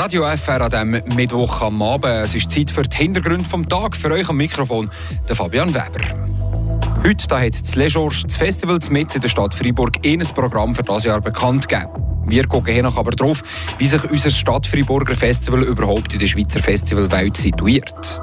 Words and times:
Radio 0.00 0.24
FR 0.34 0.62
an 0.62 0.70
diesem 0.70 1.14
Mittwoch 1.14 1.60
am 1.60 1.82
Abend. 1.82 2.06
Es 2.06 2.34
ist 2.34 2.50
Zeit 2.50 2.70
für 2.70 2.84
die 2.84 2.96
Hintergründe 2.96 3.46
vom 3.46 3.68
Tag. 3.68 3.94
Für 3.94 4.10
euch 4.10 4.30
am 4.30 4.38
Mikrofon 4.38 4.90
der 5.28 5.36
Fabian 5.36 5.74
Weber. 5.74 6.00
Heute 7.04 7.28
da 7.28 7.38
hat 7.38 7.60
das 7.60 7.74
Legeorge 7.74 8.22
das 8.24 8.38
Festival 8.38 8.78
mit 8.88 9.14
in 9.14 9.20
der 9.20 9.28
Stadt 9.28 9.52
Freiburg 9.52 9.98
ein 10.02 10.20
Programm 10.34 10.74
für 10.74 10.84
das 10.84 11.04
Jahr 11.04 11.20
bekannt 11.20 11.68
gegeben. 11.68 11.90
Wir 12.24 12.46
gucken 12.46 12.72
hier 12.72 12.86
aber 12.86 13.10
darauf, 13.10 13.42
wie 13.76 13.86
sich 13.86 14.02
unser 14.10 14.30
Stadt 14.30 14.66
Freiburger 14.66 15.14
Festival 15.14 15.64
überhaupt 15.64 16.14
in 16.14 16.20
der 16.20 16.28
Schweizer 16.28 16.62
Festivalwelt 16.62 17.36
situiert. 17.36 18.22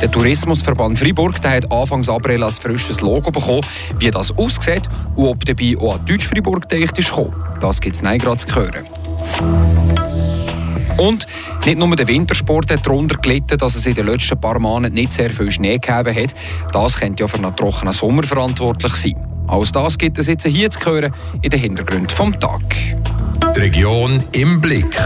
Der 0.00 0.08
Tourismusverband 0.12 0.96
Freiburg 0.96 1.42
der 1.42 1.56
hat 1.56 1.72
Anfang 1.72 2.08
April 2.08 2.44
ein 2.44 2.50
frisches 2.52 3.00
Logo 3.00 3.32
bekommen. 3.32 3.66
Wie 3.98 4.12
das 4.12 4.30
aussieht 4.38 4.82
und 5.16 5.26
ob 5.26 5.44
dabei 5.44 5.76
auch 5.76 5.96
an 5.96 6.06
Deutsch 6.06 6.28
Freiburg 6.28 6.68
gedacht 6.68 6.96
ist, 6.96 7.12
das 7.58 7.80
gibt 7.80 7.96
es 7.96 8.02
gerade 8.02 8.36
zu 8.36 8.54
hören. 8.54 9.05
Und 10.98 11.26
nicht 11.66 11.78
nur 11.78 11.94
der 11.94 12.08
Wintersport 12.08 12.70
hat 12.70 12.86
darunter 12.86 13.16
gelitten, 13.16 13.58
dass 13.58 13.76
es 13.76 13.86
in 13.86 13.94
den 13.94 14.06
letzten 14.06 14.40
paar 14.40 14.58
Monaten 14.58 14.94
nicht 14.94 15.12
sehr 15.12 15.30
viel 15.30 15.50
Schnee 15.50 15.78
gegeben 15.78 16.14
hat. 16.14 16.34
Das 16.72 16.96
könnte 16.96 17.22
ja 17.22 17.28
für 17.28 17.36
einen 17.36 17.54
trockenen 17.54 17.92
Sommer 17.92 18.22
verantwortlich 18.22 18.94
sein. 18.94 19.14
Alles 19.46 19.72
das 19.72 19.98
gibt 19.98 20.18
es 20.18 20.26
jetzt 20.26 20.46
hier 20.46 20.70
zu 20.70 20.80
hören 20.80 21.12
in 21.42 21.50
den 21.50 21.60
Hintergründen 21.60 22.08
vom 22.08 22.38
Tag. 22.40 22.62
Die 23.54 23.60
Region 23.60 24.24
im 24.32 24.60
Blick. 24.60 24.96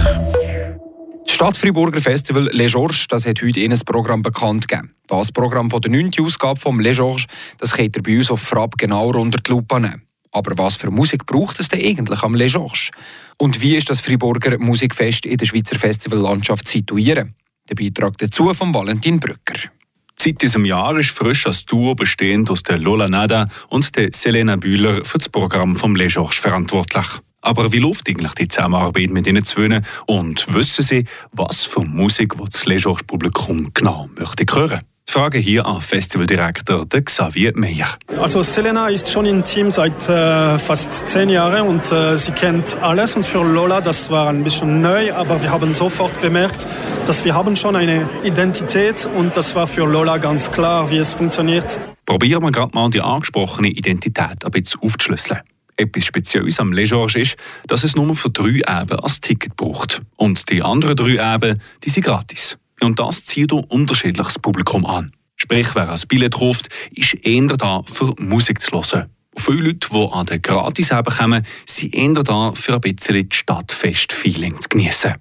Das 1.26 1.34
Stadtfreiburger 1.34 2.00
Festival 2.00 2.48
Les 2.52 2.72
Georges 2.72 3.06
das 3.08 3.26
hat 3.26 3.42
heute 3.42 3.60
ein 3.60 3.78
Programm 3.84 4.22
bekannt 4.22 4.68
gegeben. 4.68 4.94
Das 5.08 5.32
Programm 5.32 5.70
von 5.70 5.80
der 5.80 5.90
9. 5.90 6.10
Ausgabe 6.20 6.58
vom 6.60 6.80
Les 6.80 6.96
Georges 6.96 7.26
das 7.58 7.72
könnt 7.72 7.96
ihr 7.96 8.02
bei 8.02 8.18
uns 8.18 8.30
auf 8.30 8.40
Frapp 8.40 8.78
genau 8.78 9.08
unter 9.10 9.38
die 9.38 9.50
Lupe 9.50 9.80
nehmen. 9.80 10.09
Aber 10.32 10.56
was 10.56 10.76
für 10.76 10.90
Musik 10.90 11.26
braucht 11.26 11.60
es 11.60 11.68
denn 11.68 11.84
eigentlich 11.84 12.22
am 12.22 12.34
Les 12.34 12.52
Georges? 12.52 12.90
Und 13.36 13.60
wie 13.60 13.76
ist 13.76 13.90
das 13.90 14.00
Friburger 14.00 14.58
Musikfest 14.58 15.26
in 15.26 15.36
der 15.36 15.46
Schweizer 15.46 15.78
Festivallandschaft 15.78 16.68
situieren? 16.68 17.34
Der 17.68 17.74
Beitrag 17.74 18.18
dazu 18.18 18.52
von 18.54 18.72
Valentin 18.72 19.18
Brücker. 19.18 19.70
Seit 20.16 20.42
diesem 20.42 20.66
Jahr 20.66 20.98
ist 20.98 21.10
frisch 21.10 21.46
als 21.46 21.64
Duo 21.64 21.94
bestehend 21.94 22.50
aus 22.50 22.62
der 22.62 22.76
Lola 22.76 23.08
Nada 23.08 23.46
und 23.68 23.96
der 23.96 24.10
Selena 24.12 24.56
Bühler 24.56 25.02
für 25.04 25.18
das 25.18 25.30
Programm 25.30 25.76
vom 25.76 25.96
Les 25.96 26.12
Georges 26.12 26.38
verantwortlich. 26.38 27.06
Aber 27.40 27.72
wie 27.72 27.78
läuft 27.78 28.06
eigentlich 28.08 28.34
die 28.34 28.48
Zusammenarbeit 28.48 29.08
mit 29.08 29.26
ihnen 29.26 29.44
zwei? 29.44 29.80
Und 30.06 30.46
wissen 30.52 30.84
Sie, 30.84 31.06
was 31.32 31.64
für 31.64 31.80
Musik 31.80 32.34
das 32.36 32.66
Les 32.66 32.82
Georges 32.82 33.04
Publikum 33.04 33.72
genau 33.72 34.10
möchte 34.18 34.44
hören? 34.54 34.80
Frage 35.10 35.38
hier 35.38 35.66
an 35.66 35.80
Festivaldirektor 35.80 36.86
Xavier 36.88 37.50
Meyer. 37.56 37.98
Also 38.20 38.42
Selena 38.42 38.86
ist 38.86 39.08
schon 39.08 39.26
im 39.26 39.42
Team 39.42 39.72
seit 39.72 40.08
äh, 40.08 40.56
fast 40.56 41.08
zehn 41.08 41.28
Jahren 41.28 41.66
und 41.66 41.90
äh, 41.90 42.16
sie 42.16 42.30
kennt 42.30 42.78
alles. 42.80 43.16
Und 43.16 43.26
für 43.26 43.42
Lola, 43.42 43.80
das 43.80 44.08
war 44.08 44.28
ein 44.28 44.44
bisschen 44.44 44.80
neu, 44.80 45.12
aber 45.12 45.42
wir 45.42 45.50
haben 45.50 45.72
sofort 45.72 46.20
bemerkt, 46.20 46.64
dass 47.06 47.24
wir 47.24 47.34
haben 47.34 47.56
schon 47.56 47.74
eine 47.74 48.08
Identität 48.22 49.04
und 49.16 49.36
das 49.36 49.56
war 49.56 49.66
für 49.66 49.84
Lola 49.84 50.18
ganz 50.18 50.52
klar, 50.52 50.88
wie 50.92 50.98
es 50.98 51.12
funktioniert. 51.12 51.80
Probieren 52.06 52.44
wir 52.44 52.52
gerade 52.52 52.72
mal 52.72 52.88
die 52.88 53.00
angesprochene 53.00 53.68
Identität 53.68 54.44
ein 54.44 54.50
bisschen 54.52 54.80
aufzuschlüsseln. 54.80 55.40
Etwas 55.76 56.04
Spezielles 56.04 56.60
am 56.60 56.72
Legeorge 56.72 57.18
ist, 57.18 57.36
dass 57.66 57.82
es 57.82 57.96
nur 57.96 58.14
für 58.14 58.30
drei 58.30 58.60
Eben 58.82 59.00
als 59.00 59.20
Ticket 59.20 59.56
braucht. 59.56 60.02
Und 60.14 60.48
die 60.50 60.62
anderen 60.62 60.94
drei 60.94 61.34
Eben, 61.34 61.60
die 61.82 61.90
sind 61.90 62.04
gratis. 62.04 62.59
Und 62.82 62.98
das 62.98 63.24
zieht 63.24 63.52
ein 63.52 63.64
unterschiedliches 63.64 64.38
Publikum 64.38 64.86
an. 64.86 65.12
Sprich, 65.36 65.74
wer 65.74 65.90
ein 65.90 66.00
Billett 66.08 66.34
kauft, 66.34 66.68
ist 66.90 67.14
eher 67.24 67.46
da 67.46 67.82
für 67.82 68.14
Musik 68.18 68.60
zu 68.60 68.72
hören. 68.72 69.10
Viele 69.36 69.68
Leute, 69.68 69.88
die 69.90 70.08
an 70.12 70.26
den 70.26 70.42
gratis 70.42 70.90
kommen, 70.90 71.46
sind 71.66 71.94
eher 71.94 72.22
da 72.22 72.52
für 72.52 72.74
ein 72.74 72.80
bisschen 72.80 73.28
das 73.28 73.38
Stadtfest-Feeling 73.38 74.60
zu 74.60 74.68
genießen. 74.68 75.14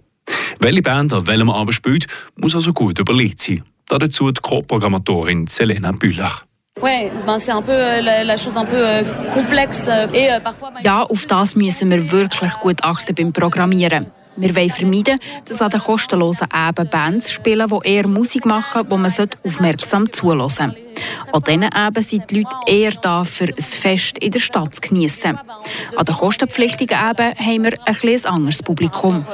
Welche 0.59 0.81
Band 0.81 1.13
an 1.13 1.25
welchem 1.27 1.49
Abend 1.49 1.73
spielt, 1.73 2.07
muss 2.35 2.55
also 2.55 2.73
gut 2.73 2.99
überlegt 2.99 3.41
sein. 3.41 3.63
Dazu 3.88 4.31
die 4.31 4.41
Co-Programmatorin 4.41 5.47
Selena 5.47 5.91
Bühler. 5.91 6.34
Ja, 10.81 11.03
auf 11.03 11.25
das 11.25 11.55
müssen 11.55 11.89
wir 11.89 12.11
wirklich 12.11 12.53
gut 12.53 12.84
achten 12.84 13.16
beim 13.16 13.34
Programmieren. 13.34 14.07
Wir 14.39 14.55
wollen 14.55 14.69
vermeiden, 14.69 15.19
dass 15.45 15.61
an 15.61 15.69
den 15.69 15.81
kostenlosen 15.81 16.47
Eben 16.53 16.89
Bands 16.89 17.31
spielen, 17.31 17.67
die 17.69 17.89
eher 17.89 18.07
Musik 18.07 18.45
machen, 18.45 18.85
wo 18.89 18.97
man 18.97 19.11
aufmerksam 19.44 20.11
zuhören 20.11 20.50
sollte. 20.50 20.77
An 21.31 21.44
diesen 21.44 21.63
Eben 21.63 22.03
sind 22.03 22.31
die 22.31 22.39
Leute 22.39 22.55
eher 22.66 22.91
da, 22.91 23.23
für 23.23 23.45
ein 23.45 23.61
Fest 23.61 24.17
in 24.17 24.31
der 24.31 24.39
Stadt 24.39 24.75
zu 24.75 24.81
genießen. 24.81 25.38
An 25.95 26.05
den 26.05 26.16
kostenpflichtigen 26.16 26.97
Eben 26.97 27.35
haben 27.38 27.63
wir 27.63 27.73
ein 27.85 27.95
etwas 27.95 28.25
anderes 28.25 28.63
Publikum. 28.63 29.25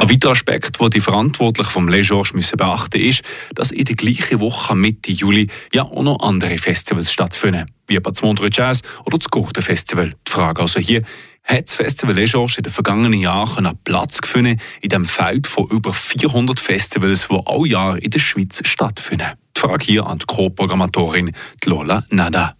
Ein 0.00 0.08
weiterer 0.08 0.32
Aspekt, 0.32 0.80
den 0.80 0.88
die 0.88 1.00
Verantwortlichen 1.00 1.70
vom 1.70 1.86
Les 1.86 2.08
Georges 2.08 2.32
müssen 2.32 2.56
beachten 2.56 2.98
müssen, 2.98 3.10
ist, 3.10 3.22
dass 3.54 3.70
in 3.70 3.84
der 3.84 3.96
gleichen 3.96 4.40
Woche 4.40 4.74
Mitte 4.74 5.12
Juli 5.12 5.48
ja 5.74 5.82
auch 5.82 6.02
noch 6.02 6.20
andere 6.20 6.56
Festivals 6.56 7.12
stattfinden, 7.12 7.66
wie 7.86 8.00
das 8.00 8.22
Montreux 8.22 8.56
Jazz 8.56 8.80
oder 9.04 9.18
das 9.18 9.28
Gurten 9.28 9.62
Festival. 9.62 10.14
Die 10.26 10.30
Frage 10.32 10.62
also 10.62 10.80
hier, 10.80 11.02
hat 11.44 11.68
das 11.68 11.74
Festival 11.74 12.14
Legeorge 12.14 12.54
in 12.56 12.62
den 12.62 12.72
vergangenen 12.72 13.20
Jahren 13.20 13.66
einen 13.66 13.76
Platz 13.84 14.22
gefunden 14.22 14.58
in 14.80 14.88
dem 14.88 15.04
Feld 15.04 15.46
von 15.46 15.66
über 15.66 15.92
400 15.92 16.58
Festivals, 16.58 17.28
die 17.28 17.38
alle 17.44 17.68
Jahr 17.68 17.98
in 17.98 18.10
der 18.10 18.20
Schweiz 18.20 18.62
stattfinden. 18.64 19.32
Die 19.54 19.60
Frage 19.60 19.84
hier 19.84 20.06
an 20.06 20.18
die 20.18 20.24
Co-Programmatorin 20.24 21.32
Lola 21.66 22.06
Nada. 22.08 22.56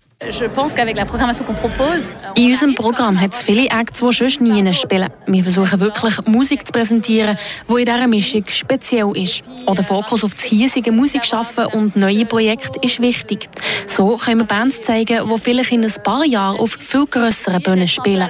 In 2.36 2.50
unserem 2.50 2.74
Programm 2.74 3.18
hat 3.18 3.32
es 3.32 3.42
viele 3.42 3.68
Acts, 3.70 4.00
die 4.00 4.12
sonst 4.12 4.40
nie 4.40 4.74
spielen. 4.74 5.08
Wir 5.26 5.42
versuchen 5.42 5.80
wirklich 5.80 6.26
Musik 6.26 6.66
zu 6.66 6.72
präsentieren, 6.72 7.38
die 7.68 7.72
in 7.72 7.84
dieser 7.86 8.06
Mischung 8.06 8.44
speziell 8.48 9.16
ist. 9.16 9.42
Auch 9.64 9.74
der 9.74 9.84
Fokus 9.84 10.22
auf 10.22 10.34
das 10.34 10.44
hiesige 10.44 10.92
Musikschaffen 10.92 11.66
und 11.66 11.96
neue 11.96 12.26
Projekte 12.26 12.78
ist 12.82 13.00
wichtig. 13.00 13.48
So 13.86 14.18
können 14.18 14.40
wir 14.40 14.46
Bands 14.46 14.82
zeigen, 14.82 15.26
die 15.26 15.40
vielleicht 15.40 15.72
in 15.72 15.84
ein 15.84 16.02
paar 16.04 16.26
Jahren 16.26 16.60
auf 16.60 16.72
viel 16.78 17.06
grösseren 17.06 17.62
Bühnen 17.62 17.88
spielen. 17.88 18.28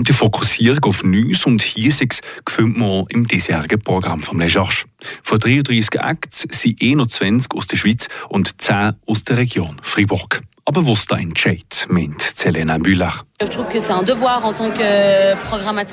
Die 0.00 0.14
Fokussierung 0.14 0.82
auf 0.84 1.04
Neues 1.04 1.44
und 1.44 1.60
Hiesiges 1.60 2.22
findet 2.48 2.78
man 2.78 3.04
im 3.10 3.26
diesjährigen 3.26 3.78
Programm 3.78 4.22
vom 4.22 4.40
Legeorge. 4.40 4.84
Von 5.22 5.38
33 5.38 6.00
Acts 6.00 6.46
sind 6.50 6.80
21 6.80 7.52
aus 7.52 7.66
der 7.66 7.76
Schweiz 7.76 8.08
und 8.30 8.60
10 8.60 8.94
aus 9.06 9.24
der 9.24 9.36
Region 9.36 9.78
Fribourg. 9.82 10.42
Aber 10.74 10.88
was 10.88 11.04
da 11.04 11.16
entscheidet, 11.18 11.86
meint 11.90 12.22
Selena 12.22 12.78
Bühler. 12.78 13.12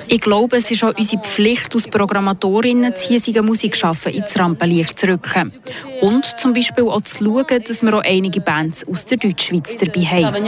Ich 0.08 0.22
glaube, 0.22 0.56
es 0.56 0.72
ist 0.72 0.84
auch 0.86 0.96
unsere 0.96 1.22
Pflicht 1.22 1.76
als 1.76 1.88
Programmatorinnen, 1.90 2.90
das 2.90 3.02
hiesige 3.02 3.42
Musikschaffen 3.42 4.14
ins 4.14 4.40
Rampenlicht 4.40 4.98
zu 4.98 5.08
rücken. 5.08 5.52
Und 6.00 6.40
zum 6.40 6.54
Beispiel 6.54 6.86
auch 6.86 7.02
zu 7.02 7.26
schauen, 7.26 7.62
dass 7.68 7.82
wir 7.82 7.94
auch 7.94 8.04
einige 8.06 8.40
Bands 8.40 8.88
aus 8.88 9.04
der 9.04 9.18
Deutschschweiz 9.18 9.76
dabei 9.76 10.06
haben. 10.06 10.46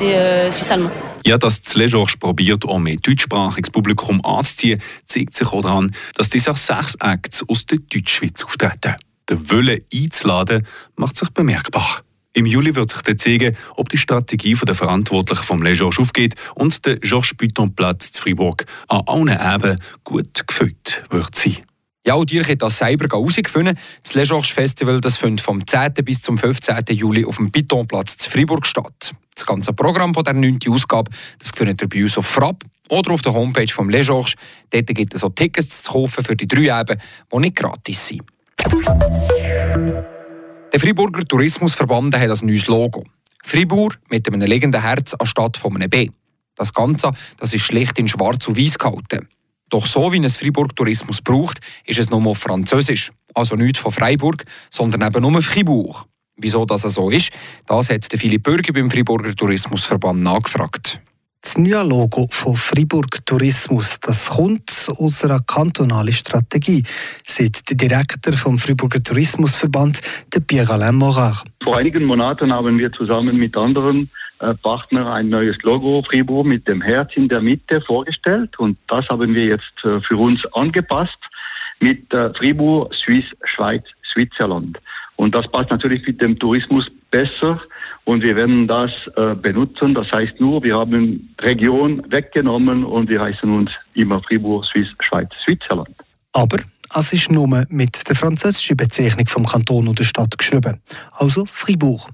Euh, 0.00 0.88
ja, 1.26 1.36
dass 1.36 1.60
das 1.60 1.74
Legeorge 1.74 2.14
probiert, 2.18 2.64
um 2.64 2.86
ein 2.86 2.96
deutschsprachiges 2.96 3.68
Publikum 3.68 4.24
anzuziehen, 4.24 4.80
zeigt 5.04 5.34
sich 5.34 5.48
auch 5.48 5.60
daran, 5.60 5.94
dass 6.14 6.30
diese 6.30 6.54
sechs 6.56 6.94
Acts 6.94 7.44
aus 7.46 7.66
der 7.66 7.76
Deutschschweiz 7.76 8.42
auftreten. 8.42 8.96
Der 9.28 9.50
Wille 9.50 9.82
einzuladen 9.92 10.66
macht 10.96 11.18
sich 11.18 11.28
bemerkbar. 11.28 12.02
Im 12.34 12.46
Juli 12.46 12.74
wird 12.74 12.90
sich 12.90 13.02
dann 13.02 13.18
zeigen, 13.18 13.56
ob 13.76 13.90
die 13.90 13.98
Strategie 13.98 14.54
der 14.54 14.74
Verantwortlichen 14.74 15.42
vom 15.42 15.62
Le 15.62 15.74
Georges 15.74 15.98
aufgeht 15.98 16.34
und 16.54 16.84
der 16.86 16.96
Georges 16.96 17.34
Buton 17.34 17.74
Platz 17.74 18.12
zu 18.12 18.22
Fribourg 18.22 18.64
an 18.88 19.02
allen 19.06 19.28
Eben 19.28 19.76
gut 20.02 20.46
gefüllt 20.46 21.04
wird 21.10 21.34
sein. 21.34 21.58
Ja, 22.06 22.14
und 22.14 22.32
ihr 22.32 22.42
könnt 22.42 22.62
das 22.62 22.78
selber 22.78 23.06
herausfinden. 23.06 23.78
Das 24.02 24.14
Le 24.14 24.22
Georges 24.22 24.50
Festival 24.50 25.00
das 25.00 25.18
findet 25.18 25.44
vom 25.44 25.64
10. 25.66 25.92
bis 26.04 26.22
zum 26.22 26.38
15. 26.38 26.84
Juli 26.90 27.24
auf 27.24 27.36
dem 27.36 27.52
Pitonplatz 27.52 28.16
zu 28.16 28.30
Fribourg 28.30 28.66
statt. 28.66 29.12
Das 29.34 29.46
ganze 29.46 29.72
Programm 29.72 30.14
von 30.14 30.24
der 30.24 30.32
9. 30.32 30.58
Ausgabe 30.68 31.10
das 31.38 31.50
findet 31.50 31.82
ihr 31.82 31.88
bei 31.88 32.02
uns 32.02 32.16
auf 32.16 32.26
Frapp 32.26 32.64
oder 32.88 33.12
auf 33.12 33.22
der 33.22 33.34
Homepage 33.34 33.72
vom 33.72 33.90
Le 33.90 34.00
Georges. 34.00 34.34
Dort 34.70 34.86
gibt 34.86 35.14
es 35.14 35.22
auch 35.22 35.34
Tickets 35.34 35.82
zu 35.82 35.92
kaufen 35.92 36.24
für 36.24 36.34
die 36.34 36.48
drei 36.48 36.80
Eben, 36.80 36.98
die 37.32 37.38
nicht 37.38 37.56
gratis 37.56 38.08
sind. 38.08 38.22
Der 40.72 40.80
Friburger 40.80 41.22
Tourismusverband 41.22 42.16
hat 42.16 42.30
ein 42.30 42.46
neues 42.46 42.66
Logo. 42.66 43.04
Fribourg 43.44 43.98
mit 44.08 44.26
einem 44.26 44.40
liegenden 44.40 44.80
Herz 44.80 45.12
anstatt 45.12 45.58
von 45.58 45.76
einem 45.76 45.90
B. 45.90 46.08
Das 46.56 46.72
Ganze 46.72 47.12
das 47.36 47.52
ist 47.52 47.60
schlicht 47.60 47.98
in 47.98 48.08
schwarz 48.08 48.48
und 48.48 48.56
weiß 48.56 48.78
gehalten. 48.78 49.28
Doch 49.68 49.84
so 49.84 50.10
wie 50.14 50.24
es 50.24 50.38
Fribourg 50.38 50.74
Tourismus 50.74 51.20
braucht, 51.20 51.60
ist 51.84 51.98
es 51.98 52.08
nur 52.08 52.24
auf 52.26 52.38
Französisch. 52.38 53.12
Also 53.34 53.54
nicht 53.54 53.76
von 53.76 53.92
Freiburg, 53.92 54.44
sondern 54.70 55.02
eben 55.02 55.20
nur 55.20 55.42
Fribourg. 55.42 56.06
Wieso 56.36 56.64
das 56.64 56.82
so 56.82 57.10
ist, 57.10 57.30
das 57.66 57.90
hat 57.90 58.06
Philipp 58.10 58.42
Bürger 58.42 58.72
beim 58.72 58.90
Friburger 58.90 59.36
Tourismusverband 59.36 60.22
nachgefragt. 60.22 61.02
Das 61.44 61.58
neue 61.58 61.82
Logo 61.82 62.28
von 62.30 62.54
Fribourg 62.54 63.26
Tourismus 63.26 63.98
das 63.98 64.30
kommt 64.30 64.70
aus 64.96 65.24
einer 65.24 65.40
kantonalen 65.40 66.12
Strategie, 66.12 66.84
sagt 67.24 67.68
der 67.68 67.76
Direktor 67.76 68.32
vom 68.32 68.58
Friburger 68.58 69.02
Tourismusverband, 69.02 70.02
der 70.32 70.38
Pierre-Alain 70.38 70.94
Morar. 70.94 71.42
Vor 71.64 71.76
einigen 71.76 72.04
Monaten 72.04 72.52
haben 72.52 72.78
wir 72.78 72.92
zusammen 72.92 73.38
mit 73.38 73.56
anderen 73.56 74.08
äh, 74.38 74.54
Partner 74.54 75.14
ein 75.14 75.30
neues 75.30 75.56
Logo 75.62 76.04
Fribourg 76.08 76.46
mit 76.46 76.68
dem 76.68 76.80
Herz 76.80 77.10
in 77.16 77.28
der 77.28 77.42
Mitte 77.42 77.80
vorgestellt 77.80 78.56
und 78.60 78.78
das 78.86 79.08
haben 79.08 79.34
wir 79.34 79.46
jetzt 79.46 79.74
äh, 79.82 80.00
für 80.00 80.16
uns 80.16 80.40
angepasst 80.52 81.18
mit 81.80 82.14
äh, 82.14 82.32
Fribourg, 82.34 82.94
Suisse, 83.04 83.34
Schweiz, 83.52 83.82
Switzerland. 84.14 84.78
Und 85.16 85.34
das 85.34 85.50
passt 85.50 85.70
natürlich 85.70 86.06
mit 86.06 86.22
dem 86.22 86.38
Tourismus 86.38 86.86
besser 87.12 87.60
und 88.04 88.22
wir 88.22 88.34
werden 88.34 88.66
das 88.66 88.90
äh, 89.16 89.36
benutzen. 89.36 89.94
Das 89.94 90.10
heißt 90.10 90.40
nur, 90.40 90.62
wir 90.64 90.76
haben 90.76 91.34
Region 91.40 92.02
weggenommen 92.10 92.84
und 92.84 93.08
wir 93.08 93.20
heißen 93.20 93.48
uns 93.48 93.70
immer 93.94 94.20
Fribourg, 94.22 94.64
Suisse, 94.72 94.90
Schweiz, 95.08 95.28
Switzerland. 95.44 95.94
Aber 96.32 96.58
es 96.94 97.12
ist 97.12 97.30
nur 97.30 97.46
mit 97.68 98.08
der 98.08 98.16
französischen 98.16 98.76
Bezeichnung 98.76 99.26
vom 99.26 99.46
Kanton 99.46 99.88
oder 99.88 100.02
Stadt 100.02 100.36
geschrieben, 100.36 100.80
also 101.12 101.44
Fribourg. 101.46 102.08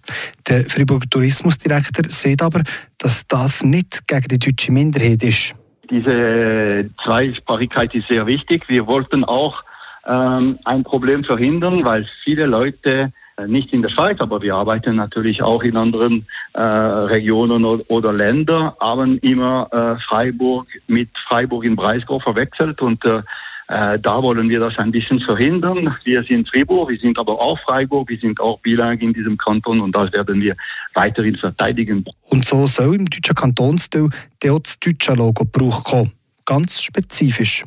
Der 0.48 0.64
Fribourger 0.66 1.08
Tourismusdirektor 1.08 2.04
sieht 2.08 2.42
aber, 2.42 2.62
dass 2.98 3.26
das 3.26 3.64
nicht 3.64 4.06
gegen 4.06 4.28
die 4.28 4.38
deutsche 4.38 4.72
Minderheit 4.72 5.22
ist. 5.22 5.54
Diese 5.90 6.90
Zweisprachigkeit 7.02 7.94
ist 7.94 8.08
sehr 8.08 8.26
wichtig. 8.26 8.64
Wir 8.68 8.86
wollten 8.86 9.24
auch 9.24 9.54
ähm, 10.06 10.58
ein 10.64 10.84
Problem 10.84 11.24
verhindern, 11.24 11.84
weil 11.84 12.06
viele 12.24 12.46
Leute 12.46 12.90
äh, 12.90 13.08
nicht 13.46 13.72
in 13.72 13.82
der 13.82 13.90
Schweiz, 13.90 14.20
aber 14.20 14.42
wir 14.42 14.54
arbeiten 14.54 14.96
natürlich 14.96 15.42
auch 15.42 15.62
in 15.62 15.76
anderen 15.76 16.26
äh, 16.54 16.60
Regionen 16.60 17.64
oder, 17.64 17.84
oder 17.88 18.12
Ländern, 18.12 18.72
haben 18.80 19.18
immer 19.18 19.68
äh, 19.72 20.02
Freiburg 20.08 20.66
mit 20.86 21.10
Freiburg 21.28 21.64
in 21.64 21.76
Breisgau 21.76 22.18
verwechselt 22.20 22.80
und 22.80 23.04
äh, 23.04 23.22
äh, 23.68 23.98
da 23.98 24.22
wollen 24.22 24.48
wir 24.48 24.60
das 24.60 24.78
ein 24.78 24.90
bisschen 24.90 25.20
verhindern. 25.20 25.94
Wir 26.04 26.24
sind 26.24 26.48
Fribourg, 26.48 26.88
wir 26.88 26.98
sind 26.98 27.20
aber 27.20 27.38
auch 27.38 27.58
Freiburg, 27.60 28.08
wir 28.08 28.18
sind 28.18 28.40
auch 28.40 28.58
bilang 28.60 28.98
in 28.98 29.12
diesem 29.12 29.36
Kanton 29.36 29.80
und 29.80 29.94
das 29.94 30.10
werden 30.12 30.40
wir 30.40 30.56
weiterhin 30.94 31.36
verteidigen. 31.36 32.04
Und 32.30 32.46
so 32.46 32.66
soll 32.66 32.96
im 32.96 33.04
deutschen 33.04 33.34
Kantonsteil 33.34 34.08
das 34.40 34.80
deutsche 34.80 35.12
Logo 35.12 35.44
Brauch 35.44 35.84
kommen. 35.84 36.12
Ganz 36.46 36.80
spezifisch. 36.80 37.62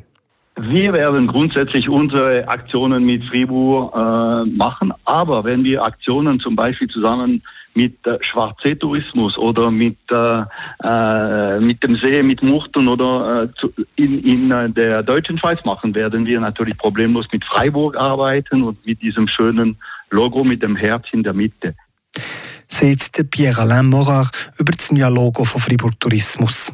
Wir 0.63 0.93
werden 0.93 1.25
grundsätzlich 1.25 1.89
unsere 1.89 2.47
Aktionen 2.47 3.03
mit 3.03 3.23
Fribourg 3.25 3.95
äh, 3.95 4.45
machen, 4.45 4.93
aber 5.05 5.43
wenn 5.43 5.63
wir 5.63 5.83
Aktionen 5.83 6.39
zum 6.39 6.55
Beispiel 6.55 6.87
zusammen 6.87 7.41
mit 7.73 8.05
äh, 8.05 8.19
Schwarzsee-Tourismus 8.21 9.39
oder 9.39 9.71
mit, 9.71 9.97
äh, 10.11 10.43
äh, 10.83 11.59
mit 11.59 11.83
dem 11.83 11.95
See, 11.95 12.21
mit 12.21 12.43
Murten 12.43 12.87
oder 12.87 13.43
äh, 13.43 13.47
zu, 13.59 13.73
in, 13.95 14.23
in 14.23 14.51
äh, 14.51 14.69
der 14.69 15.01
deutschen 15.01 15.39
Schweiz 15.39 15.57
machen, 15.65 15.95
werden 15.95 16.27
wir 16.27 16.39
natürlich 16.39 16.77
problemlos 16.77 17.25
mit 17.31 17.43
Freiburg 17.43 17.95
arbeiten 17.97 18.61
und 18.61 18.85
mit 18.85 19.01
diesem 19.01 19.27
schönen 19.27 19.77
Logo 20.11 20.43
mit 20.43 20.61
dem 20.61 20.75
Herz 20.75 21.05
in 21.11 21.23
der 21.23 21.33
Mitte. 21.33 21.73
Sagt 22.67 23.31
Pierre-Alain 23.31 23.87
Morar 23.87 24.29
über 24.59 24.71
das 24.73 24.91
neue 24.91 25.09
Logo 25.09 25.43
von 25.43 25.59
Fribourg 25.59 25.99
Tourismus. 25.99 26.71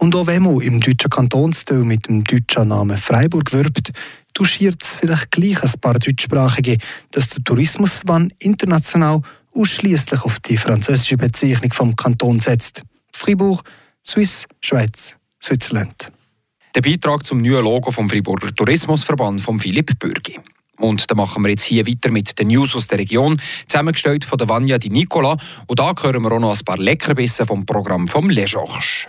Und 0.00 0.16
auch 0.16 0.26
wenn 0.26 0.42
man 0.42 0.62
im 0.62 0.80
deutschen 0.80 1.10
Kantonsteil 1.10 1.84
mit 1.84 2.08
dem 2.08 2.24
deutschen 2.24 2.68
Namen 2.68 2.96
Freiburg 2.96 3.52
wirbt, 3.52 3.92
touchiert 4.32 4.82
es 4.82 4.94
vielleicht 4.94 5.30
gleich 5.30 5.62
ein 5.62 5.78
paar 5.78 5.98
Deutschsprachige, 5.98 6.78
dass 7.10 7.28
der 7.28 7.44
Tourismusverband 7.44 8.32
international 8.38 9.20
ausschließlich 9.54 10.22
auf 10.22 10.40
die 10.40 10.56
französische 10.56 11.18
Bezeichnung 11.18 11.74
vom 11.74 11.96
Kanton 11.96 12.40
setzt. 12.40 12.82
Fribourg, 13.12 13.62
Suisse, 14.02 14.46
Schweiz, 14.62 15.16
Switzerland. 15.42 16.10
Der 16.74 16.80
Beitrag 16.80 17.26
zum 17.26 17.42
neuen 17.42 17.62
Logo 17.62 17.90
vom 17.90 18.08
Friburger 18.08 18.54
Tourismusverband 18.54 19.42
von 19.42 19.60
Philipp 19.60 19.98
Bürgi. 19.98 20.40
Und 20.78 21.10
dann 21.10 21.18
machen 21.18 21.42
wir 21.44 21.50
jetzt 21.50 21.64
hier 21.64 21.86
weiter 21.86 22.10
mit 22.10 22.38
den 22.38 22.48
News 22.48 22.74
aus 22.74 22.86
der 22.86 23.00
Region, 23.00 23.38
zusammengestellt 23.68 24.24
von 24.24 24.38
der 24.38 24.48
Vanya 24.48 24.78
Di 24.78 24.88
Nicola. 24.88 25.36
Und 25.66 25.78
da 25.78 25.92
hören 26.00 26.22
wir 26.22 26.32
auch 26.32 26.40
noch 26.40 26.58
ein 26.58 26.64
paar 26.64 26.78
Leckerbissen 26.78 27.46
vom 27.46 27.66
Programm 27.66 28.08
vom 28.08 28.30
Le 28.30 28.46
Georges. 28.46 29.06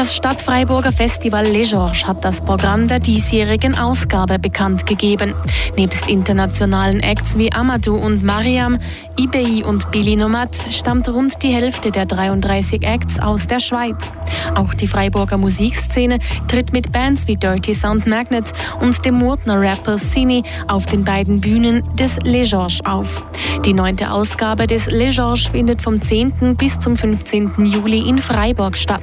Das 0.00 0.16
Stadtfreiburger 0.16 0.92
Festival 0.92 1.44
Les 1.44 1.68
Georges 1.68 2.06
hat 2.06 2.24
das 2.24 2.40
Programm 2.40 2.88
der 2.88 3.00
diesjährigen 3.00 3.76
Ausgabe 3.76 4.38
bekannt 4.38 4.86
gegeben. 4.86 5.34
Nebst 5.76 6.08
internationalen 6.08 7.00
Acts 7.00 7.36
wie 7.36 7.52
Amadou 7.52 7.96
und 7.96 8.24
Mariam, 8.24 8.78
Ibei 9.18 9.62
und 9.62 9.90
Billy 9.90 10.16
Nomad 10.16 10.48
stammt 10.70 11.06
rund 11.10 11.42
die 11.42 11.52
Hälfte 11.52 11.90
der 11.90 12.06
33 12.06 12.82
Acts 12.82 13.18
aus 13.18 13.46
der 13.46 13.60
Schweiz. 13.60 14.14
Auch 14.54 14.72
die 14.72 14.86
Freiburger 14.86 15.36
Musikszene 15.36 16.18
tritt 16.48 16.72
mit 16.72 16.92
Bands 16.92 17.26
wie 17.26 17.36
Dirty 17.36 17.74
Sound 17.74 18.06
Magnet 18.06 18.54
und 18.80 19.04
dem 19.04 19.16
Murtner 19.16 19.60
Rapper 19.60 19.98
Cine 19.98 20.44
auf 20.66 20.86
den 20.86 21.04
beiden 21.04 21.42
Bühnen 21.42 21.82
des 21.96 22.16
Les 22.22 22.48
Georges 22.48 22.80
auf. 22.86 23.22
Die 23.66 23.74
neunte 23.74 24.10
Ausgabe 24.10 24.66
des 24.66 24.86
Les 24.86 25.14
Georges 25.14 25.44
findet 25.44 25.82
vom 25.82 26.00
10. 26.00 26.56
bis 26.56 26.78
zum 26.78 26.96
15. 26.96 27.66
Juli 27.66 28.08
in 28.08 28.16
Freiburg 28.16 28.78
statt. 28.78 29.02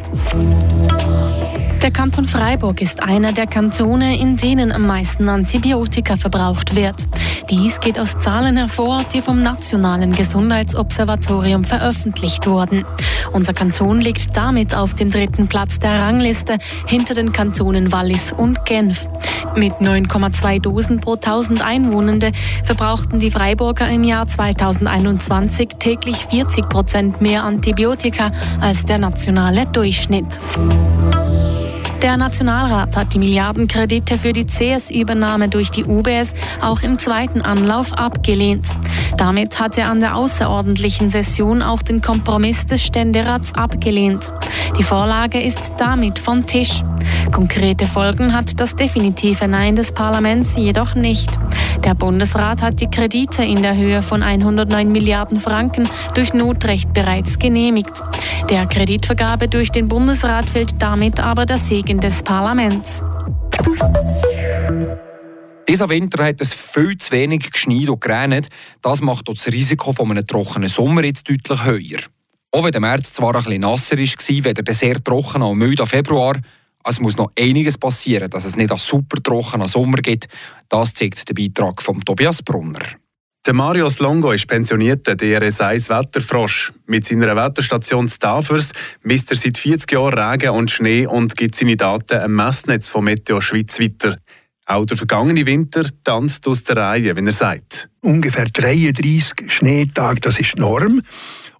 Der 1.81 1.91
Kanton 1.91 2.27
Freiburg 2.27 2.81
ist 2.81 3.01
einer 3.01 3.31
der 3.31 3.47
Kantone, 3.47 4.19
in 4.19 4.35
denen 4.35 4.71
am 4.71 4.85
meisten 4.87 5.29
Antibiotika 5.29 6.17
verbraucht 6.17 6.75
wird. 6.75 7.07
Dies 7.49 7.79
geht 7.79 7.97
aus 7.97 8.19
Zahlen 8.19 8.57
hervor, 8.57 9.05
die 9.13 9.21
vom 9.21 9.39
Nationalen 9.39 10.11
Gesundheitsobservatorium 10.11 11.63
veröffentlicht 11.63 12.45
wurden. 12.45 12.83
Unser 13.31 13.53
Kanton 13.53 14.01
liegt 14.01 14.35
damit 14.35 14.75
auf 14.75 14.95
dem 14.95 15.09
dritten 15.09 15.47
Platz 15.47 15.79
der 15.79 15.91
Rangliste 16.01 16.57
hinter 16.87 17.13
den 17.13 17.31
Kantonen 17.31 17.93
Wallis 17.93 18.33
und 18.33 18.65
Genf. 18.65 19.07
Mit 19.55 19.73
9,2 19.75 20.61
Dosen 20.61 20.99
pro 20.99 21.13
1000 21.13 21.61
Einwohnende 21.61 22.33
verbrauchten 22.65 23.19
die 23.19 23.31
Freiburger 23.31 23.87
im 23.89 24.03
Jahr 24.03 24.27
2021 24.27 25.69
täglich 25.79 26.17
40 26.17 26.67
Prozent 26.67 27.21
mehr 27.21 27.43
Antibiotika 27.43 28.31
als 28.59 28.83
der 28.83 28.97
nationale 28.97 29.65
Durchschnitt. 29.67 30.27
Der 32.01 32.15
Nationalrat 32.15 32.95
hat 32.95 33.13
die 33.13 33.19
Milliardenkredite 33.19 34.19
für 34.19 34.31
die 34.31 34.45
CS-Übernahme 34.45 35.49
durch 35.49 35.71
die 35.71 35.83
UBS 35.83 36.33
auch 36.61 36.83
im 36.83 36.99
zweiten 36.99 37.41
Anlauf 37.41 37.91
abgelehnt. 37.91 38.67
Damit 39.17 39.59
hat 39.59 39.79
er 39.79 39.89
an 39.89 39.99
der 39.99 40.15
außerordentlichen 40.15 41.09
Session 41.09 41.63
auch 41.63 41.81
den 41.81 42.01
Kompromiss 42.01 42.67
des 42.67 42.85
Ständerats 42.85 43.53
abgelehnt. 43.55 44.31
Die 44.77 44.83
Vorlage 44.83 45.41
ist 45.41 45.71
damit 45.79 46.19
vom 46.19 46.45
Tisch. 46.45 46.83
Konkrete 47.31 47.85
Folgen 47.85 48.33
hat 48.33 48.59
das 48.59 48.75
definitive 48.75 49.47
Nein 49.47 49.75
des 49.75 49.91
Parlaments 49.91 50.55
jedoch 50.55 50.95
nicht. 50.95 51.29
Der 51.83 51.93
Bundesrat 51.93 52.61
hat 52.61 52.79
die 52.81 52.89
Kredite 52.89 53.43
in 53.43 53.61
der 53.61 53.75
Höhe 53.75 54.01
von 54.01 54.23
109 54.23 54.91
Milliarden 54.91 55.39
Franken 55.39 55.87
durch 56.13 56.33
Notrecht 56.33 56.93
bereits 56.93 57.37
genehmigt. 57.37 58.01
Der 58.49 58.65
Kreditvergabe 58.65 59.47
durch 59.47 59.71
den 59.71 59.87
Bundesrat 59.87 60.49
fehlt 60.49 60.75
damit 60.79 61.19
aber 61.19 61.45
der 61.45 61.57
Segen 61.57 61.99
des 61.99 62.23
Parlaments. 62.23 63.03
Dieser 65.67 65.89
Winter 65.89 66.23
hat 66.25 66.39
es 66.39 66.53
viel 66.53 66.97
zu 66.97 67.11
wenig 67.11 67.51
geschneit 67.51 67.89
und 67.89 67.99
geregnet. 67.99 68.47
Das 68.81 69.01
macht 69.01 69.27
das 69.27 69.47
Risiko 69.47 69.91
von 69.91 70.11
einem 70.11 70.25
trockenen 70.25 70.69
Sommer 70.69 71.03
jetzt 71.03 71.29
deutlich 71.29 71.65
höher. 71.65 71.99
Auch 72.51 72.63
wenn 72.63 72.71
der 72.71 72.81
März 72.81 73.13
zwar 73.13 73.35
ein 73.35 73.43
bisschen 73.43 73.61
nasser 73.61 73.97
war, 73.97 74.05
weder 74.45 74.63
der 74.63 74.73
sehr 74.73 75.03
trocken 75.03 75.41
und 75.41 75.57
milder 75.57 75.85
Februar, 75.85 76.37
es 76.83 76.99
muss 76.99 77.17
noch 77.17 77.31
einiges 77.37 77.77
passieren, 77.77 78.29
dass 78.29 78.45
es 78.45 78.55
nicht 78.55 78.71
einen 78.71 78.79
super 78.79 79.21
trockenen 79.21 79.67
Sommer 79.67 79.97
gibt. 79.97 80.27
Das 80.69 80.93
zeigt 80.93 81.27
der 81.27 81.33
Beitrag 81.33 81.81
von 81.81 81.99
Tobias 82.01 82.41
Brunner. 82.41 82.79
Der 83.45 83.53
Marius 83.53 83.99
Longo 83.99 84.33
ist 84.33 84.47
pensionierter 84.47 85.13
DRS1 85.13 85.87
Wetterfrosch. 85.87 86.73
Mit 86.85 87.05
seiner 87.05 87.33
Wetterstation 87.33 88.09
Stavers 88.09 88.73
misst 89.03 89.31
er 89.31 89.37
seit 89.37 89.57
40 89.57 89.89
Jahren 89.93 90.19
Regen 90.19 90.49
und 90.49 90.69
Schnee 90.69 91.05
und 91.05 91.37
gibt 91.37 91.55
seine 91.55 91.77
Daten 91.77 92.19
am 92.19 92.35
Messnetz 92.35 92.89
von 92.89 93.05
Meteo 93.05 93.39
Schweiz 93.39 93.79
weiter. 93.79 94.17
Auch 94.65 94.85
der 94.85 94.97
vergangene 94.97 95.45
Winter 95.45 95.85
tanzt 96.03 96.45
aus 96.45 96.65
der 96.65 96.75
Reihe, 96.75 97.15
wenn 97.15 97.25
er 97.25 97.31
sagt. 97.31 97.87
Ungefähr 98.01 98.49
33 98.49 99.49
Schneetage, 99.49 100.19
das 100.19 100.41
ist 100.41 100.55
die 100.55 100.59
Norm. 100.59 101.01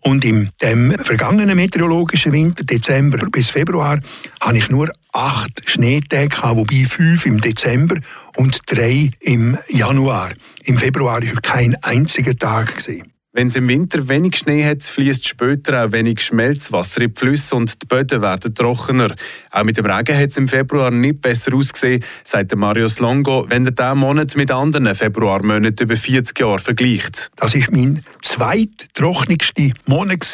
Und 0.02 0.26
im 0.26 0.50
dem 0.62 0.92
vergangenen 0.92 1.56
meteorologischen 1.56 2.34
Winter, 2.34 2.66
Dezember 2.66 3.30
bis 3.30 3.50
Februar, 3.50 4.02
habe 4.42 4.58
ich 4.58 4.70
nur 4.70 4.92
acht 5.18 5.64
Schneetage 5.66 6.30
gehabt, 6.30 6.58
wobei 6.58 6.86
fünf 6.86 7.26
im 7.26 7.42
Dezember 7.42 7.98
und 8.36 8.60
drei 8.68 9.10
im 9.20 9.58
Januar. 9.68 10.34
Im 10.64 10.78
Februar 10.78 11.22
war 11.22 11.42
kein 11.42 11.76
einziger 11.84 12.36
Tag. 12.36 12.78
Gewesen. 12.78 13.17
Wenn 13.38 13.50
es 13.50 13.56
im 13.56 13.68
Winter 13.68 14.10
wenig 14.10 14.36
Schnee 14.36 14.66
hat, 14.66 14.82
fließt 14.82 15.28
später 15.28 15.86
auch 15.86 15.92
wenig 15.92 16.22
Schmelzwasser 16.22 17.02
in 17.02 17.14
die 17.14 17.20
Flüsse 17.20 17.56
und 17.56 17.80
die 17.80 17.86
Böden 17.86 18.24
werden 18.24 18.56
trockener. 18.56 19.14
Auch 19.52 19.64
mit 19.64 19.78
dem 19.78 19.86
Regen 19.86 20.18
hat 20.18 20.32
es 20.32 20.38
im 20.38 20.48
Februar 20.48 20.90
nicht 20.90 21.22
besser 21.22 21.54
ausgesehen, 21.54 22.04
sagt 22.24 22.56
Marius 22.56 22.98
Longo, 22.98 23.46
wenn 23.48 23.64
er 23.64 23.74
diesen 23.74 24.00
Monat 24.00 24.36
mit 24.36 24.50
anderen 24.50 24.96
Februarmonaten 24.96 25.86
über 25.86 25.96
40 25.96 26.40
Jahre 26.40 26.58
vergleicht. 26.58 27.30
Das 27.36 27.54
ist 27.54 27.72
mein 27.72 28.04
zweittrockenigster 28.24 29.70
Monat 29.86 30.26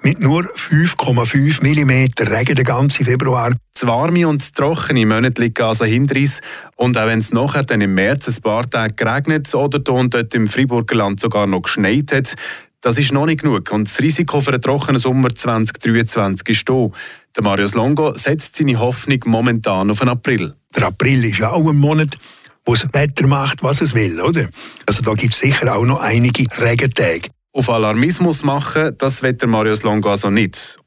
mit 0.00 0.20
nur 0.20 0.44
5,5 0.44 1.62
mm 1.62 2.24
Regen 2.26 2.54
den 2.54 2.64
ganzen 2.64 3.04
Februar. 3.04 3.52
Das 3.74 3.86
warme 3.86 4.26
und 4.26 4.54
trockene 4.54 5.06
Monate 5.06 5.42
liegen 5.42 5.62
also 5.62 5.84
hinter 5.84 6.16
uns. 6.16 6.40
Und 6.80 6.96
auch 6.96 7.06
wenn 7.06 7.18
es 7.18 7.30
nachher 7.30 7.62
dann 7.62 7.82
im 7.82 7.92
März 7.92 8.26
ein 8.26 8.40
paar 8.40 8.68
Tage 8.68 8.94
geregnet 8.94 9.54
oder 9.54 9.80
dort 9.80 10.34
im 10.34 10.46
Friburger 10.46 10.96
Land 10.96 11.20
sogar 11.20 11.46
noch 11.46 11.60
geschneit 11.60 12.10
hat, 12.10 12.34
Das 12.80 12.96
ist 12.96 13.12
noch 13.12 13.26
nicht 13.26 13.42
genug 13.42 13.70
und 13.72 13.86
das 13.86 14.00
Risiko 14.00 14.40
für 14.40 14.52
einen 14.52 14.62
trockenen 14.62 14.98
Sommer 14.98 15.28
2023 15.28 16.48
ist 16.48 16.66
da. 16.66 16.88
Der 17.36 17.44
Marius 17.44 17.74
Longo 17.74 18.16
setzt 18.16 18.56
seine 18.56 18.78
Hoffnung 18.78 19.18
momentan 19.26 19.90
auf 19.90 19.98
den 19.98 20.08
April. 20.08 20.54
Der 20.74 20.86
April 20.86 21.22
ist 21.26 21.40
ja 21.40 21.50
auch 21.52 21.68
ein 21.68 21.76
Monat, 21.76 22.16
wo 22.64 22.72
das 22.72 22.86
Wetter 22.94 23.26
macht, 23.26 23.62
was 23.62 23.82
es 23.82 23.94
will, 23.94 24.18
oder? 24.18 24.48
Also 24.86 25.02
da 25.02 25.12
gibt 25.12 25.34
es 25.34 25.40
sicher 25.40 25.76
auch 25.76 25.84
noch 25.84 26.00
einige 26.00 26.46
Regentage. 26.58 27.28
Auf 27.52 27.68
Alarmismus 27.68 28.42
machen, 28.42 28.94
das 28.96 29.22
wird 29.22 29.42
der 29.42 29.50
Marius 29.50 29.82
Longo 29.82 30.08
also 30.08 30.30
nicht. 30.30 30.78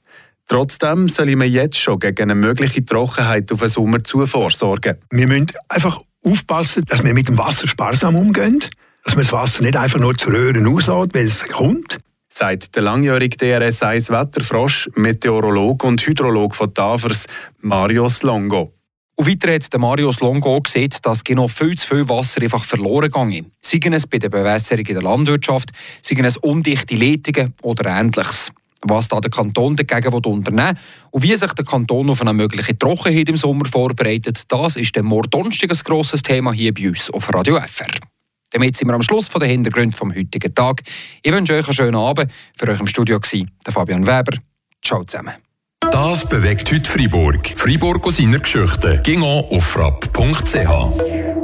Trotzdem 0.48 1.08
soll 1.08 1.30
ich 1.30 1.36
mir 1.36 1.48
jetzt 1.48 1.78
schon 1.78 2.00
gegen 2.00 2.24
eine 2.24 2.36
mögliche 2.36 2.84
Trockenheit 2.84 3.52
auf 3.52 3.60
den 3.60 3.70
Sommer 3.70 4.04
zu 4.04 4.26
vorsorgen. 4.28 4.98
Wir 5.10 5.28
müssen 5.28 5.48
einfach 5.70 6.02
aufpassen, 6.24 6.84
dass 6.88 7.04
wir 7.04 7.14
mit 7.14 7.28
dem 7.28 7.38
Wasser 7.38 7.68
sparsam 7.68 8.16
umgehen, 8.16 8.60
dass 9.04 9.16
man 9.16 9.24
das 9.24 9.34
Wasser 9.34 9.64
nicht 9.64 9.76
einfach 9.76 10.00
nur 10.00 10.18
zu 10.18 10.30
Röhren 10.30 10.68
auslässt, 10.68 11.14
weil 11.16 11.26
es 11.26 11.44
kommt. 11.48 11.98
Sagt 12.30 12.76
der 12.76 12.84
langjährige 12.84 13.38
DRS1 13.38 14.10
Wetterfrosch, 14.10 14.90
Meteorolog 14.96 15.84
und 15.84 16.06
Hydrolog 16.06 16.56
von 16.56 16.74
Tafers, 16.74 17.28
Marius 17.62 18.24
Longo. 18.24 18.74
Und 19.16 19.28
weiter 19.28 19.54
hat 19.54 19.80
Marius 19.80 20.20
Longo 20.20 20.60
gesehen, 20.60 20.90
dass 21.04 21.24
genau 21.24 21.48
viel 21.48 21.78
zu 21.78 21.88
viel 21.88 22.10
Wasser 22.10 22.42
einfach 22.42 22.66
verloren 22.66 23.12
ging. 23.30 23.52
Sei 23.62 23.80
es 23.92 24.08
bei 24.08 24.18
der 24.18 24.30
Bewässerung 24.30 24.86
in 24.86 24.96
der 24.96 25.04
Landwirtschaft, 25.04 25.70
sei 26.02 26.16
es 26.22 26.38
undichte 26.38 26.96
Leitungen 26.96 27.54
oder 27.62 27.86
Ähnliches. 27.92 28.52
Was 28.86 29.08
da 29.08 29.20
der 29.20 29.32
Kanton 29.32 29.76
dagegen 29.76 30.14
unternehmen 30.14 30.78
und 31.12 31.24
wie 31.24 31.36
sich 31.36 31.54
der 31.54 31.66
Kanton 31.66 32.10
auf 32.10 32.22
eine 32.22 32.34
mögliche 32.34 32.78
Trockenheit 32.78 33.30
im 33.30 33.38
Sommer 33.38 33.66
vorbereitet, 33.66 34.44
das 34.48 34.76
ist 34.76 34.96
der 34.96 35.04
morgen 35.04 35.52
ein 35.52 35.68
grosses 35.84 36.22
Thema 36.22 36.52
hier 36.52 36.74
bei 36.74 36.90
uns 36.90 37.10
auf 37.10 37.34
Radio 37.34 37.60
FR. 37.60 37.88
Damit 38.52 38.78
sind 38.78 38.88
wir 38.88 38.94
am 38.94 39.02
Schluss 39.02 39.28
von 39.28 39.42
den 39.42 39.50
Hintergründen 39.50 39.98
vom 39.98 40.14
heutigen 40.14 40.54
Tag. 40.54 40.82
Ich 41.24 41.32
wünsche 41.32 41.54
euch 41.54 41.66
einen 41.66 41.74
schönen 41.74 41.96
Abend. 41.96 42.32
Für 42.56 42.70
euch 42.70 42.80
im 42.80 42.88
Studio 42.88 43.18
war 43.18 43.48
der 43.66 43.74
Fabian 43.74 44.06
Weber. 44.06 44.38
Ciao 44.84 45.04
zusammen. 45.04 45.34
Das 45.92 46.28
bewegt 46.28 46.72
heute 46.72 46.90
Freiburg. 46.90 47.48
Freiburg 47.56 48.06
aus 48.06 48.18
seiner 48.18 48.40
Geschichte. 48.40 49.02
Ging 49.04 49.24
auf 49.24 49.64
frapp.ch. 49.64 51.43